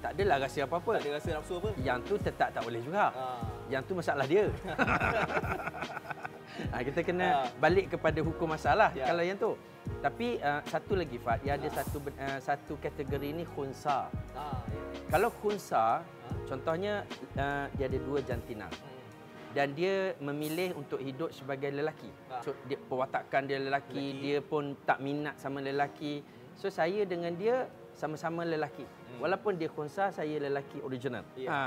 tak 0.00 0.16
adalah 0.16 0.40
rasa 0.40 0.64
apa-apa. 0.64 0.96
Tak 0.96 1.02
ada 1.02 1.10
rasa 1.16 1.28
nafsu 1.36 1.54
apa? 1.56 1.70
Yang 1.78 1.98
tu 2.04 2.14
tetap 2.16 2.48
tak 2.50 2.62
boleh 2.64 2.80
juga. 2.80 3.12
Ah. 3.12 3.40
Yang 3.68 3.82
tu 3.84 3.92
masalah 3.94 4.24
dia. 4.24 4.44
ha, 6.68 6.76
kita 6.86 7.00
kena 7.00 7.26
Ah. 7.26 7.46
balik 7.56 7.90
kepada 7.90 8.20
hukum 8.20 8.48
masalah 8.48 8.92
Ya. 8.92 9.06
kalau 9.06 9.22
yang 9.22 9.36
tu. 9.36 9.52
Tapi 9.98 10.36
uh, 10.38 10.60
satu 10.64 10.92
lagi 10.92 11.16
Fat, 11.16 11.40
dia 11.40 11.56
ada 11.56 11.64
Ah. 11.64 11.74
satu 11.74 11.98
uh, 12.04 12.38
satu 12.38 12.72
kategori 12.76 13.32
ni 13.32 13.44
khunsa. 13.44 14.12
Ah, 14.32 14.60
ya. 14.66 14.80
Kalau 15.08 15.32
khunsa, 15.32 16.04
contohnya 16.44 17.02
uh, 17.34 17.66
dia 17.72 17.86
ada 17.86 17.98
dua 17.98 18.20
jantina 18.20 18.68
Hmm. 18.68 18.92
dan 19.50 19.72
dia 19.72 20.14
memilih 20.20 20.76
untuk 20.76 21.00
hidup 21.00 21.32
sebagai 21.32 21.70
lelaki. 21.70 22.12
Ah. 22.28 22.38
So 22.40 22.52
dia 22.64 22.78
perwatakan 22.78 23.44
dia 23.44 23.58
lelaki, 23.58 23.96
Lelaki. 24.12 24.20
dia 24.20 24.38
pun 24.40 24.76
tak 24.84 25.00
minat 25.00 25.34
sama 25.36 25.58
lelaki. 25.58 26.22
So 26.54 26.68
saya 26.68 27.02
dengan 27.02 27.32
dia 27.34 27.66
sama-sama 27.92 28.44
lelaki. 28.44 28.84
Hmm. 28.84 29.18
Walaupun 29.18 29.56
dia 29.56 29.66
khunsa, 29.66 30.08
saya 30.08 30.36
lelaki 30.38 30.78
original. 30.80 31.24
Ya. 31.34 31.48
Ha. 31.50 31.60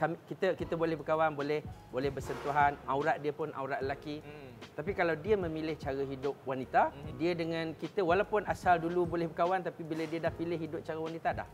Kami, 0.00 0.16
kita 0.24 0.56
kita 0.56 0.80
boleh 0.80 0.96
berkawan, 0.96 1.36
boleh 1.36 1.60
boleh 1.92 2.08
bersentuhan, 2.08 2.72
aurat 2.88 3.20
dia 3.20 3.36
pun 3.36 3.52
aurat 3.52 3.84
lelaki. 3.84 4.24
Hmm. 4.24 4.48
Tapi 4.72 4.96
kalau 4.96 5.12
dia 5.12 5.36
memilih 5.36 5.76
cara 5.76 6.00
hidup 6.00 6.32
wanita, 6.48 6.88
Mhm. 6.88 7.12
dia 7.20 7.32
dengan 7.36 7.66
kita 7.76 8.00
walaupun 8.00 8.48
asal 8.48 8.80
dulu 8.80 9.04
boleh 9.04 9.28
berkawan 9.28 9.60
tapi 9.60 9.84
bila 9.84 10.08
dia 10.08 10.24
dah 10.24 10.32
pilih 10.32 10.56
hidup 10.56 10.80
cara 10.80 10.96
wanita 10.96 11.44
dah. 11.44 11.48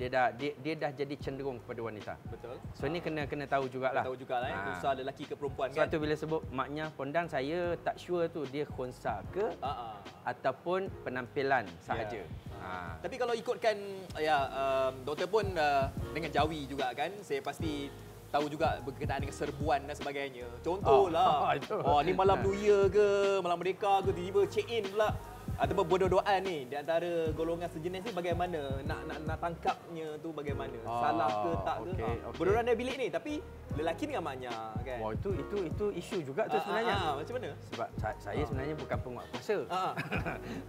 Dia 0.00 0.08
dah 0.08 0.26
dia, 0.32 0.50
dia 0.58 0.74
dah 0.74 0.90
jadi 0.90 1.14
cenderung 1.20 1.60
kepada 1.62 1.80
wanita. 1.84 2.12
Betul. 2.32 2.56
So 2.74 2.88
ni 2.88 2.98
kena 2.98 3.28
kena 3.28 3.44
tahu 3.44 3.68
jugalah. 3.68 4.02
Tahu 4.02 4.16
juga 4.16 4.40
lah 4.40 4.48
eh, 4.48 4.56
Ah. 4.56 4.64
khunsa 4.72 4.88
lelaki 4.96 5.24
ke 5.28 5.34
perempuan 5.36 5.68
Sebab 5.70 5.86
kan. 5.86 5.92
tu 5.92 5.98
bila 6.00 6.14
sebut 6.16 6.42
maknya 6.50 6.84
pondan 6.96 7.26
saya 7.28 7.76
tak 7.80 8.00
sure 8.00 8.26
tu 8.32 8.42
dia 8.48 8.64
khunsa 8.64 9.20
ke 9.30 9.52
Ha 9.60 9.68
ah. 9.68 9.96
ataupun 10.26 10.88
penampilan 11.04 11.68
sahaja. 11.84 12.24
Ya. 12.24 12.26
Ha. 12.62 12.94
Tapi 13.02 13.14
kalau 13.18 13.34
ikutkan 13.34 13.74
ya 14.16 14.46
um, 14.54 14.94
doktor 15.02 15.26
pun 15.26 15.44
uh, 15.58 15.90
dengan 16.14 16.30
jawi 16.30 16.64
juga 16.70 16.94
kan, 16.94 17.10
saya 17.20 17.42
pasti 17.42 17.90
tahu 18.32 18.48
juga 18.48 18.80
berkenaan 18.80 19.20
dengan 19.20 19.36
serbuan 19.36 19.84
dan 19.84 19.92
sebagainya. 19.92 20.48
Contohlah. 20.64 21.44
Oh, 21.44 21.52
itu. 21.52 21.76
Oh, 21.84 22.00
ni 22.00 22.16
malam 22.16 22.40
New 22.40 22.56
Year 22.56 22.88
ke, 22.88 23.38
malam 23.44 23.60
Merdeka 23.60 24.00
ke 24.00 24.10
tiba-tiba 24.16 24.40
check 24.48 24.72
in 24.72 24.88
pula. 24.88 25.12
Ataupun 25.52 25.84
berdoa 25.86 26.34
ni 26.40 26.66
di 26.66 26.74
antara 26.74 27.06
golongan 27.30 27.68
sejenis 27.68 28.02
ni 28.02 28.10
bagaimana 28.10 28.82
nak 28.82 29.00
nak 29.06 29.18
nak 29.22 29.38
tangkapnya 29.38 30.18
tu 30.18 30.30
bagaimana? 30.30 30.74
Oh, 30.82 30.98
Salah 30.98 31.30
ke 31.30 31.50
tak 31.62 31.76
ke? 31.76 31.88
okey, 31.88 32.02
Ha. 32.02 32.26
okey. 32.26 32.38
Berdoa 32.38 32.60
dalam 32.60 32.74
bilik 32.74 32.96
ni 32.96 33.06
tapi 33.08 33.32
lelaki 33.72 34.04
dengan 34.04 34.24
maknya 34.24 34.50
kan. 34.76 34.98
Wah 34.98 35.10
itu 35.12 35.30
itu 35.32 35.56
itu 35.64 35.84
isu 35.94 36.16
juga 36.24 36.46
tu 36.46 36.56
Ah, 36.56 36.62
sebenarnya. 36.62 36.94
ah, 36.94 37.04
ah, 37.04 37.14
macam 37.14 37.34
mana? 37.36 37.50
Sebab 37.68 37.88
sa- 37.96 38.18
saya 38.18 38.42
sebenarnya 38.42 38.74
bukan 38.74 38.98
penguat 38.98 39.26
kuasa. 39.30 39.56
Ah. 39.68 39.92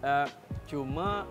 uh, 0.02 0.28
cuma 0.70 1.26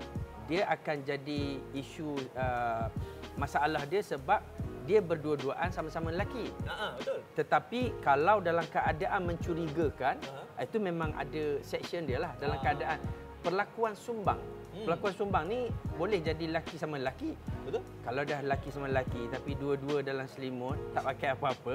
dia 0.45 0.67
akan 0.67 0.97
jadi 1.03 1.43
isu 1.73 2.09
uh, 2.35 2.91
masalah 3.35 3.87
dia 3.87 4.03
sebab 4.03 4.43
dia 4.83 4.99
berdua-duaan 4.99 5.71
sama-sama 5.71 6.11
lelaki. 6.11 6.51
Ha 6.67 6.75
ah, 6.75 6.93
betul. 6.99 7.23
Tetapi 7.33 7.81
kalau 8.03 8.43
dalam 8.43 8.67
keadaan 8.67 9.23
mencurigakan, 9.25 10.19
Aha. 10.19 10.67
itu 10.67 10.77
memang 10.77 11.15
ada 11.15 11.63
section 11.63 12.03
dia 12.03 12.19
lah 12.19 12.35
dalam 12.37 12.59
Ah. 12.59 12.61
keadaan 12.61 12.99
perlakuan 13.43 13.93
sumbang. 13.99 14.39
Hmm. 14.73 14.89
Perlakuan 14.89 15.13
sumbang 15.13 15.45
ni 15.51 15.69
boleh 16.01 16.23
jadi 16.23 16.49
lelaki 16.49 16.81
sama 16.81 16.97
lelaki. 16.97 17.37
Betul? 17.69 17.83
Kalau 18.07 18.23
dah 18.25 18.41
lelaki 18.41 18.69
sama 18.73 18.87
lelaki 18.89 19.29
tapi 19.29 19.51
dua-dua 19.59 20.01
dalam 20.01 20.25
selimut, 20.31 20.79
tak 20.97 21.05
pakai 21.05 21.29
apa-apa, 21.37 21.75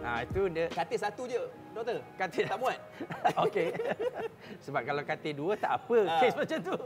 ha, 0.00 0.24
itu 0.24 0.48
dia 0.48 0.66
Katil 0.72 0.98
satu 0.98 1.22
je, 1.28 1.42
doktor. 1.76 2.00
Katil 2.16 2.44
tak 2.48 2.58
muat. 2.58 2.78
Okey. 3.46 3.68
Sebab 4.64 4.82
kalau 4.82 5.02
katil 5.06 5.34
dua 5.36 5.52
tak 5.54 5.72
apa 5.82 5.96
Ah. 6.08 6.20
kes 6.20 6.34
macam 6.34 6.58
tu. 6.64 6.76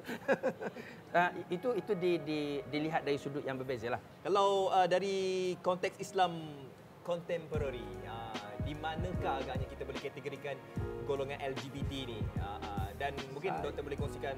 uh, 1.14 1.30
itu 1.54 1.68
itu 1.78 1.92
di, 1.96 2.12
di, 2.20 2.40
dilihat 2.68 3.02
dari 3.06 3.16
sudut 3.16 3.42
yang 3.46 3.56
berbeza 3.56 3.92
lah. 3.94 4.00
Kalau 4.26 4.68
uh, 4.68 4.86
dari 4.90 5.54
konteks 5.62 6.02
Islam 6.02 6.36
contemporary, 7.06 7.86
uh, 8.04 8.50
di 8.66 8.74
manakah 8.74 9.38
agaknya 9.38 9.66
kita 9.70 9.82
boleh 9.86 10.00
kategorikan 10.02 10.56
golongan 11.06 11.38
LGBT 11.38 11.92
ni? 12.10 12.18
Uh, 12.42 12.58
uh, 12.58 12.85
dan 12.96 13.12
mungkin 13.32 13.52
Saya- 13.52 13.64
doktor 13.68 13.82
boleh 13.84 13.98
kongsikan 14.00 14.36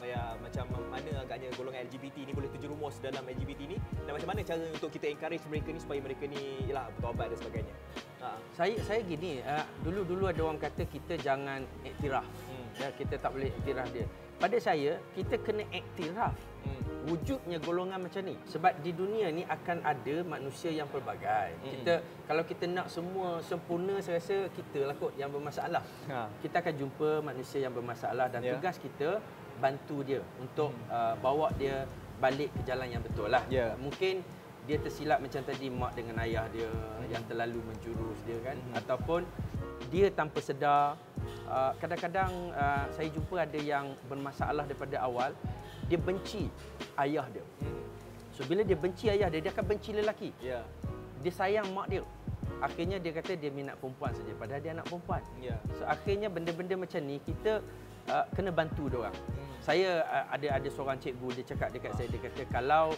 ya, 0.00 0.36
macam 0.40 0.64
mana 0.88 1.10
agaknya 1.20 1.48
golongan 1.56 1.84
LGBT 1.88 2.16
ni 2.24 2.32
boleh 2.32 2.48
terjerumus 2.52 2.96
dalam 3.04 3.20
LGBT 3.24 3.60
ni 3.68 3.76
dan 3.76 4.12
macam 4.16 4.28
mana 4.32 4.40
cara 4.44 4.64
untuk 4.72 4.90
kita 4.92 5.06
encourage 5.12 5.44
mereka 5.48 5.68
ni 5.72 5.80
supaya 5.80 6.00
mereka 6.00 6.24
ni 6.24 6.40
yalah 6.68 6.88
bertaubat 6.96 7.26
dan 7.32 7.38
sebagainya. 7.40 7.74
Uh, 8.18 8.38
Saya 8.56 8.76
saya 8.82 9.00
gini, 9.04 9.44
uh, 9.44 9.64
dulu-dulu 9.84 10.26
ada 10.26 10.40
orang 10.42 10.58
kata 10.58 10.88
kita 10.88 11.20
jangan 11.20 11.62
iktiraf. 11.84 12.24
Hmm. 12.24 12.66
Ya, 12.78 12.88
kita 12.94 13.14
tak 13.20 13.30
boleh 13.34 13.52
iktiraf 13.62 13.88
dia. 13.92 14.06
Pada 14.38 14.56
saya, 14.62 15.02
kita 15.18 15.34
kena 15.42 15.66
iktiraf. 15.74 16.34
Wujudnya 17.08 17.56
golongan 17.58 17.98
macam 17.98 18.20
ni. 18.22 18.36
Sebab 18.46 18.72
di 18.78 18.92
dunia 18.92 19.32
ni 19.32 19.42
akan 19.42 19.80
ada 19.82 20.16
manusia 20.22 20.68
yang 20.68 20.86
pelbagai. 20.86 21.56
Mm-mm. 21.58 21.72
Kita 21.72 21.94
kalau 22.28 22.42
kita 22.44 22.64
nak 22.68 22.86
semua 22.86 23.40
sempurna 23.40 23.96
saya 23.98 24.20
rasa 24.20 24.46
kita 24.52 24.84
lah 24.84 24.94
kot 24.94 25.16
yang 25.16 25.32
bermasalah. 25.32 25.82
Ha. 26.06 26.28
Kita 26.38 26.60
akan 26.60 26.74
jumpa 26.76 27.08
manusia 27.24 27.64
yang 27.64 27.72
bermasalah 27.72 28.28
dan 28.28 28.44
Ya. 28.44 28.54
tugas 28.54 28.76
kita 28.76 29.18
bantu 29.58 30.06
dia 30.06 30.22
untuk 30.38 30.70
Hmm. 30.70 30.86
uh, 30.92 31.14
bawa 31.18 31.50
dia 31.56 31.82
balik 32.20 32.52
ke 32.54 32.60
jalan 32.62 32.86
yang 32.86 33.02
betul 33.02 33.26
lah. 33.26 33.42
Ya. 33.48 33.74
Mungkin 33.74 34.22
dia 34.68 34.76
tersilap 34.76 35.18
macam 35.18 35.40
tadi 35.42 35.72
mak 35.72 35.96
dengan 35.96 36.20
ayah 36.20 36.44
dia 36.52 36.68
yang 37.08 37.24
terlalu 37.24 37.56
menjurus 37.64 38.20
dia 38.28 38.36
kan 38.44 38.54
Hmm. 38.54 38.76
ataupun 38.76 39.20
dia 39.88 40.12
tanpa 40.12 40.44
sedar 40.44 41.00
kadang-kadang 41.80 42.32
uh, 42.52 42.84
saya 42.92 43.08
jumpa 43.08 43.44
ada 43.44 43.58
yang 43.58 43.96
bermasalah 44.06 44.64
daripada 44.68 45.00
awal 45.00 45.32
dia 45.88 45.96
benci 45.96 46.46
ayah 47.00 47.24
dia. 47.32 47.44
Hmm. 47.64 47.82
So 48.36 48.44
bila 48.44 48.62
dia 48.62 48.76
benci 48.76 49.08
ayah 49.08 49.32
dia 49.32 49.40
dia 49.40 49.52
akan 49.52 49.64
benci 49.64 49.90
lelaki. 49.96 50.30
Ya. 50.44 50.62
Dia 51.24 51.32
sayang 51.32 51.72
mak 51.72 51.88
dia. 51.90 52.04
Akhirnya 52.58 52.98
dia 52.98 53.12
kata 53.14 53.38
dia 53.38 53.50
minat 53.54 53.78
perempuan 53.78 54.12
saja 54.12 54.32
padahal 54.36 54.60
dia 54.60 54.72
anak 54.76 54.86
perempuan. 54.86 55.22
Ya. 55.40 55.56
So 55.78 55.88
akhirnya 55.88 56.28
benda-benda 56.28 56.74
macam 56.76 57.00
ni 57.02 57.16
kita 57.24 57.64
uh, 58.12 58.24
kena 58.36 58.52
bantu 58.52 58.92
dia 58.92 59.08
orang. 59.08 59.16
Hmm. 59.16 59.48
Saya 59.64 60.04
uh, 60.04 60.26
ada 60.34 60.48
ada 60.60 60.68
seorang 60.68 61.00
cikgu 61.00 61.28
dia 61.40 61.44
cakap 61.56 61.68
dekat 61.72 61.92
saya 61.96 62.06
dia 62.12 62.20
kata 62.20 62.42
kalau 62.52 62.92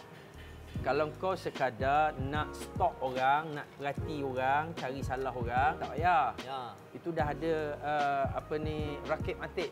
kalau 0.81 1.13
kau 1.21 1.37
sekadar 1.37 2.17
nak 2.17 2.49
stalk 2.57 2.97
orang, 3.05 3.53
nak 3.53 3.69
perhati 3.77 4.25
orang, 4.25 4.73
cari 4.73 5.01
salah 5.05 5.29
orang, 5.29 5.77
tak 5.77 5.87
payah. 5.93 6.33
Ya. 6.41 6.61
Itu 6.89 7.13
dah 7.13 7.27
ada 7.29 7.53
uh, 7.77 8.25
apa 8.33 8.53
ni 8.57 8.97
rakib 9.05 9.37
matik. 9.37 9.69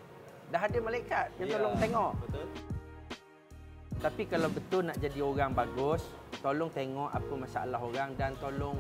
Dah 0.54 0.62
ada 0.66 0.78
malaikat 0.78 1.34
yang 1.42 1.50
Ya. 1.50 1.56
tolong 1.58 1.76
tengok. 1.82 2.14
Betul. 2.26 2.46
Tapi 4.00 4.24
kalau 4.32 4.50
betul 4.54 4.82
nak 4.86 4.98
jadi 5.02 5.20
orang 5.20 5.52
bagus, 5.52 6.06
tolong 6.40 6.72
tengok 6.72 7.10
apa 7.12 7.34
masalah 7.36 7.80
orang 7.82 8.16
dan 8.16 8.32
tolong 8.38 8.78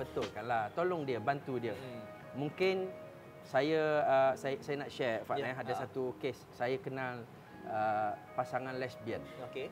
betulkanlah. 0.00 0.72
Tolong 0.74 1.04
dia, 1.06 1.20
bantu 1.20 1.60
dia. 1.60 1.76
Hmm. 1.76 2.02
Mungkin 2.40 2.88
saya 3.46 4.02
uh, 4.02 4.32
saya 4.34 4.58
saya 4.58 4.76
nak 4.82 4.90
share 4.90 5.22
Fat 5.22 5.38
Ya, 5.38 5.54
eh 5.54 5.56
ada 5.56 5.70
ah. 5.70 5.78
satu 5.86 6.18
kes 6.18 6.34
saya 6.50 6.74
kenal 6.82 7.22
uh, 7.70 8.10
pasangan 8.34 8.74
lesbian. 8.74 9.22
Okey. 9.46 9.70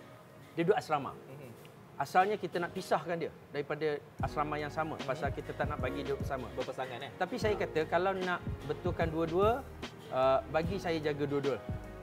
Dia 0.55 0.63
duduk 0.63 0.79
asrama. 0.79 1.11
Mhm. 1.27 1.64
Asalnya 1.95 2.35
kita 2.35 2.59
nak 2.59 2.75
pisahkan 2.75 3.15
dia 3.15 3.31
daripada 3.55 4.03
asrama 4.19 4.59
yang 4.59 4.71
sama 4.71 4.99
Mhm. 4.99 5.07
pasal 5.07 5.31
kita 5.31 5.55
tak 5.55 5.71
nak 5.71 5.79
bagi 5.79 6.03
dia 6.03 6.19
bersama. 6.19 6.51
Berpasangan 6.59 6.99
eh. 7.07 7.11
Tapi 7.15 7.37
saya 7.39 7.55
kata 7.55 7.87
kalau 7.87 8.11
nak 8.19 8.43
betulkan 8.67 9.07
dua-dua 9.15 9.63
uh, 10.11 10.39
bagi 10.51 10.75
saya 10.83 10.99
jaga 10.99 11.23
dua-dua. 11.23 11.57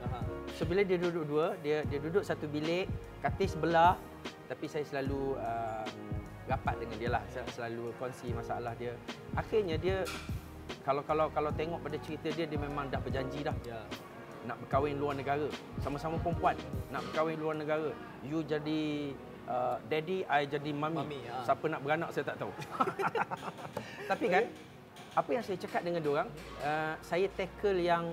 Aha. 0.08 0.18
So 0.56 0.64
bila 0.64 0.80
dia 0.80 0.96
duduk 0.96 1.28
dua, 1.28 1.54
dia 1.60 1.84
dia 1.84 1.98
duduk 2.00 2.24
satu 2.24 2.48
bilik, 2.48 2.88
katil 3.20 3.48
sebelah, 3.52 4.00
tapi 4.48 4.64
saya 4.64 4.84
selalu 4.88 5.36
um, 5.36 5.88
rapat 6.48 6.74
dengan 6.80 6.96
dia 6.96 7.10
lah. 7.12 7.22
Saya 7.28 7.44
selalu 7.52 7.92
kongsi 8.00 8.32
masalah 8.32 8.72
dia. 8.80 8.96
Akhirnya 9.36 9.76
dia 9.76 10.08
kalau 10.82 11.04
kalau 11.04 11.28
kalau 11.30 11.52
tengok 11.52 11.84
pada 11.84 12.00
cerita 12.00 12.32
dia 12.32 12.48
dia 12.48 12.58
memang 12.58 12.88
dah 12.88 12.98
berjanji 12.98 13.44
dah 13.44 13.54
Ya. 13.68 13.78
nak 14.42 14.58
berkahwin 14.66 14.98
luar 14.98 15.14
negara. 15.14 15.46
Sama-sama 15.84 16.18
perempuan 16.18 16.56
nak 16.90 17.04
berkahwin 17.12 17.36
luar 17.38 17.54
negara. 17.54 17.92
You 18.26 18.42
jadi 18.42 19.12
uh, 19.48 19.76
daddy, 19.86 20.26
I 20.26 20.46
jadi 20.46 20.70
mami. 20.74 20.98
Mami, 21.02 21.20
ha. 21.30 21.42
Siapa 21.46 21.64
nak 21.66 21.80
beranak 21.82 22.08
saya 22.14 22.24
tak 22.28 22.36
tahu. 22.42 22.52
Tapi 24.10 24.26
kan 24.28 24.44
apa 25.12 25.30
yang 25.32 25.44
saya 25.44 25.56
cakap 25.60 25.80
dengan 25.84 26.00
dia 26.00 26.12
orang, 26.12 26.28
uh, 26.64 26.94
saya 27.04 27.26
tackle 27.32 27.80
yang 27.80 28.04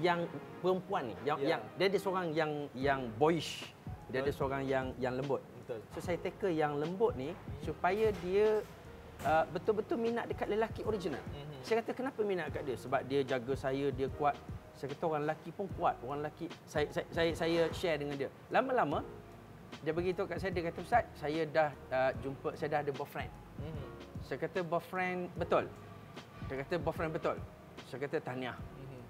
yang 0.00 0.24
perempuan 0.64 1.12
ni, 1.12 1.14
yang 1.28 1.38
Ya. 1.40 1.48
yang 1.56 1.62
dia 1.76 1.86
ada 1.92 1.98
seorang 2.00 2.26
yang 2.32 2.50
yang 2.72 3.00
boyish. 3.20 3.68
Dia 4.12 4.20
ada 4.20 4.32
seorang 4.32 4.62
yang 4.68 4.92
yang 5.00 5.16
lembut. 5.16 5.40
Betul. 5.64 5.80
So 5.96 5.98
saya 6.04 6.20
tackle 6.20 6.52
yang 6.52 6.76
lembut 6.76 7.16
ni 7.16 7.32
supaya 7.64 8.12
dia 8.20 8.60
uh, 9.24 9.44
betul-betul 9.48 9.96
minat 9.96 10.28
dekat 10.28 10.52
lelaki 10.52 10.84
original. 10.84 11.20
Mhm. 11.32 11.64
Saya 11.64 11.80
kata 11.80 11.96
kenapa 11.96 12.20
minat 12.20 12.52
dekat 12.52 12.62
dia? 12.68 12.76
Sebab 12.76 13.00
dia 13.08 13.20
jaga 13.24 13.52
saya, 13.56 13.88
dia 13.88 14.08
kuat. 14.12 14.36
Saya 14.76 14.92
kata 14.92 15.04
orang 15.08 15.22
lelaki 15.28 15.48
pun 15.52 15.64
kuat. 15.76 15.96
Orang 16.04 16.20
lelaki 16.24 16.48
saya 16.68 16.88
saya 16.92 17.06
saya, 17.08 17.30
saya 17.32 17.60
share 17.72 17.96
dengan 18.00 18.16
dia. 18.20 18.28
Lama-lama 18.52 19.00
dia 19.82 19.90
beritahu 19.90 20.30
kat 20.30 20.38
saya 20.38 20.50
dia 20.54 20.62
kata 20.70 20.78
Ustaz, 20.78 21.04
saya 21.18 21.42
dah 21.50 21.70
uh, 21.90 22.10
jumpa 22.22 22.54
saya 22.54 22.68
dah 22.78 22.80
ada 22.86 22.92
boyfriend. 22.94 23.30
Mhm. 23.58 23.84
Saya 24.22 24.38
kata 24.38 24.58
boyfriend 24.62 25.20
betul. 25.34 25.64
Dia 26.46 26.54
kata 26.62 26.74
boyfriend 26.78 27.12
betul. 27.18 27.36
Saya 27.90 27.98
kata 28.06 28.16
tahniah. 28.22 28.54
Mhm. 28.54 29.00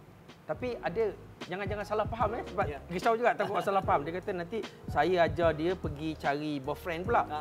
Tapi 0.49 0.69
ada 0.81 1.05
jangan-jangan 1.45 1.85
salah 1.85 2.07
faham 2.09 2.31
eh 2.41 2.43
sebab 2.49 2.67
Ya. 2.67 2.79
risau 2.89 3.15
juga 3.21 3.37
takut 3.37 3.61
salah 3.61 3.85
faham. 3.85 4.01
Dia 4.09 4.17
kata 4.17 4.31
nanti 4.33 4.59
saya 4.89 5.29
ajar 5.29 5.53
dia 5.53 5.77
pergi 5.77 6.17
cari 6.17 6.57
boyfriend 6.57 7.05
pula. 7.05 7.23
Ha. 7.29 7.39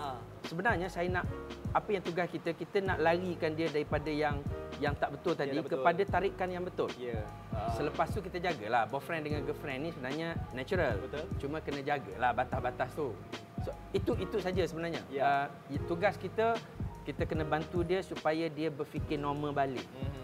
Sebenarnya 0.51 0.91
saya 0.91 1.07
nak 1.07 1.25
apa 1.71 1.89
yang 1.95 2.03
tugas 2.03 2.27
kita 2.27 2.51
kita 2.51 2.83
nak 2.83 2.99
larikan 2.99 3.55
dia 3.55 3.71
daripada 3.71 4.11
yang 4.11 4.43
yang 4.83 4.97
tak 4.97 5.15
betul 5.15 5.37
tadi 5.37 5.55
betul. 5.55 5.79
kepada 5.79 6.01
tarikan 6.03 6.49
yang 6.51 6.63
betul. 6.65 6.89
Ya. 6.97 7.21
Ha. 7.53 7.77
Selepas 7.77 8.09
tu 8.11 8.19
kita 8.19 8.41
jagalah 8.41 8.89
boyfriend 8.89 9.23
dengan 9.29 9.39
girlfriend 9.45 9.79
ni 9.85 9.89
sebenarnya 9.93 10.35
natural. 10.51 10.97
Betul. 10.99 11.23
Cuma 11.37 11.57
kena 11.61 11.85
jagalah 11.85 12.31
batas-batas 12.33 12.89
tu. 12.97 13.13
So, 13.61 13.69
itu 13.93 14.17
itu 14.17 14.37
saja 14.41 14.65
sebenarnya. 14.65 15.05
Ya. 15.13 15.47
Uh, 15.69 15.79
tugas 15.85 16.17
kita 16.17 16.57
kita 17.05 17.25
kena 17.29 17.45
bantu 17.45 17.85
dia 17.85 18.01
supaya 18.01 18.49
dia 18.49 18.73
berfikir 18.73 19.21
normal 19.21 19.53
balik. 19.53 19.85
Mhm. 19.85 20.20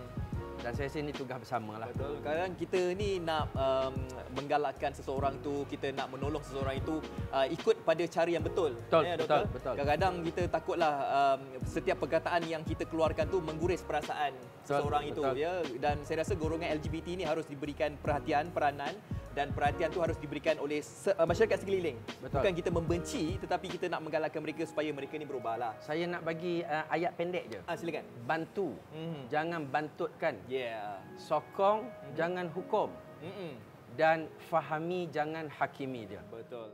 Dan 0.68 0.76
saya 0.76 0.92
rasa 0.92 1.00
ini 1.00 1.16
tugas 1.16 1.40
bersama 1.40 1.80
lah. 1.80 1.88
Betul. 1.96 2.20
Kadang 2.20 2.52
kita 2.60 2.92
ni 2.92 3.24
nak 3.24 3.56
um, 3.56 3.96
menggalakkan 4.36 4.92
seseorang 4.92 5.40
tu, 5.40 5.64
kita 5.72 5.96
nak 5.96 6.12
menolong 6.12 6.44
seseorang 6.44 6.76
itu 6.84 7.00
uh, 7.32 7.48
ikut 7.48 7.88
pada 7.88 8.04
cara 8.04 8.28
yang 8.28 8.44
betul. 8.44 8.76
Betul, 8.76 9.04
Ya, 9.08 9.16
betul, 9.16 9.48
betul. 9.48 9.74
Kadang-kadang 9.80 10.14
kita 10.28 10.42
takutlah 10.52 10.94
um, 11.08 11.40
setiap 11.64 12.04
perkataan 12.04 12.44
yang 12.52 12.68
kita 12.68 12.84
keluarkan 12.84 13.32
tu 13.32 13.40
mengguris 13.40 13.80
perasaan 13.80 14.36
seseorang 14.68 15.08
itu 15.08 15.24
betul. 15.24 15.40
ya 15.40 15.64
dan 15.80 16.04
saya 16.04 16.28
rasa 16.28 16.36
golongan 16.36 16.76
LGBT 16.76 17.16
ini 17.16 17.24
harus 17.24 17.48
diberikan 17.48 17.96
perhatian, 18.04 18.52
peranan 18.52 18.92
dan 19.38 19.54
perhatian 19.54 19.94
tu 19.94 20.02
harus 20.02 20.18
diberikan 20.18 20.58
oleh 20.58 20.82
uh, 20.82 21.28
masyarakat 21.30 21.62
sekeliling. 21.62 22.02
Betul. 22.18 22.42
Bukan 22.42 22.54
kita 22.58 22.70
membenci 22.74 23.38
tetapi 23.38 23.70
kita 23.70 23.86
nak 23.86 24.02
menggalakkan 24.02 24.42
mereka 24.42 24.66
supaya 24.66 24.90
mereka 24.90 25.14
ni 25.14 25.30
berubahlah. 25.30 25.78
Saya 25.78 26.10
nak 26.10 26.26
bagi 26.26 26.66
uh, 26.66 26.90
ayat 26.90 27.14
pendek 27.14 27.46
je. 27.54 27.60
Ah 27.70 27.78
silakan. 27.78 28.02
Bantu, 28.26 28.74
Mhm. 28.98 29.30
jangan 29.30 29.62
bantutkan. 29.70 30.42
Yeah. 30.50 30.98
Sokong, 31.22 31.86
jangan 32.18 32.50
hukum. 32.50 32.90
Mm-mm. 33.22 33.54
Dan 33.94 34.26
fahami, 34.50 35.06
jangan 35.14 35.46
hakimi 35.54 36.10
dia. 36.10 36.22
Betul. 36.34 36.74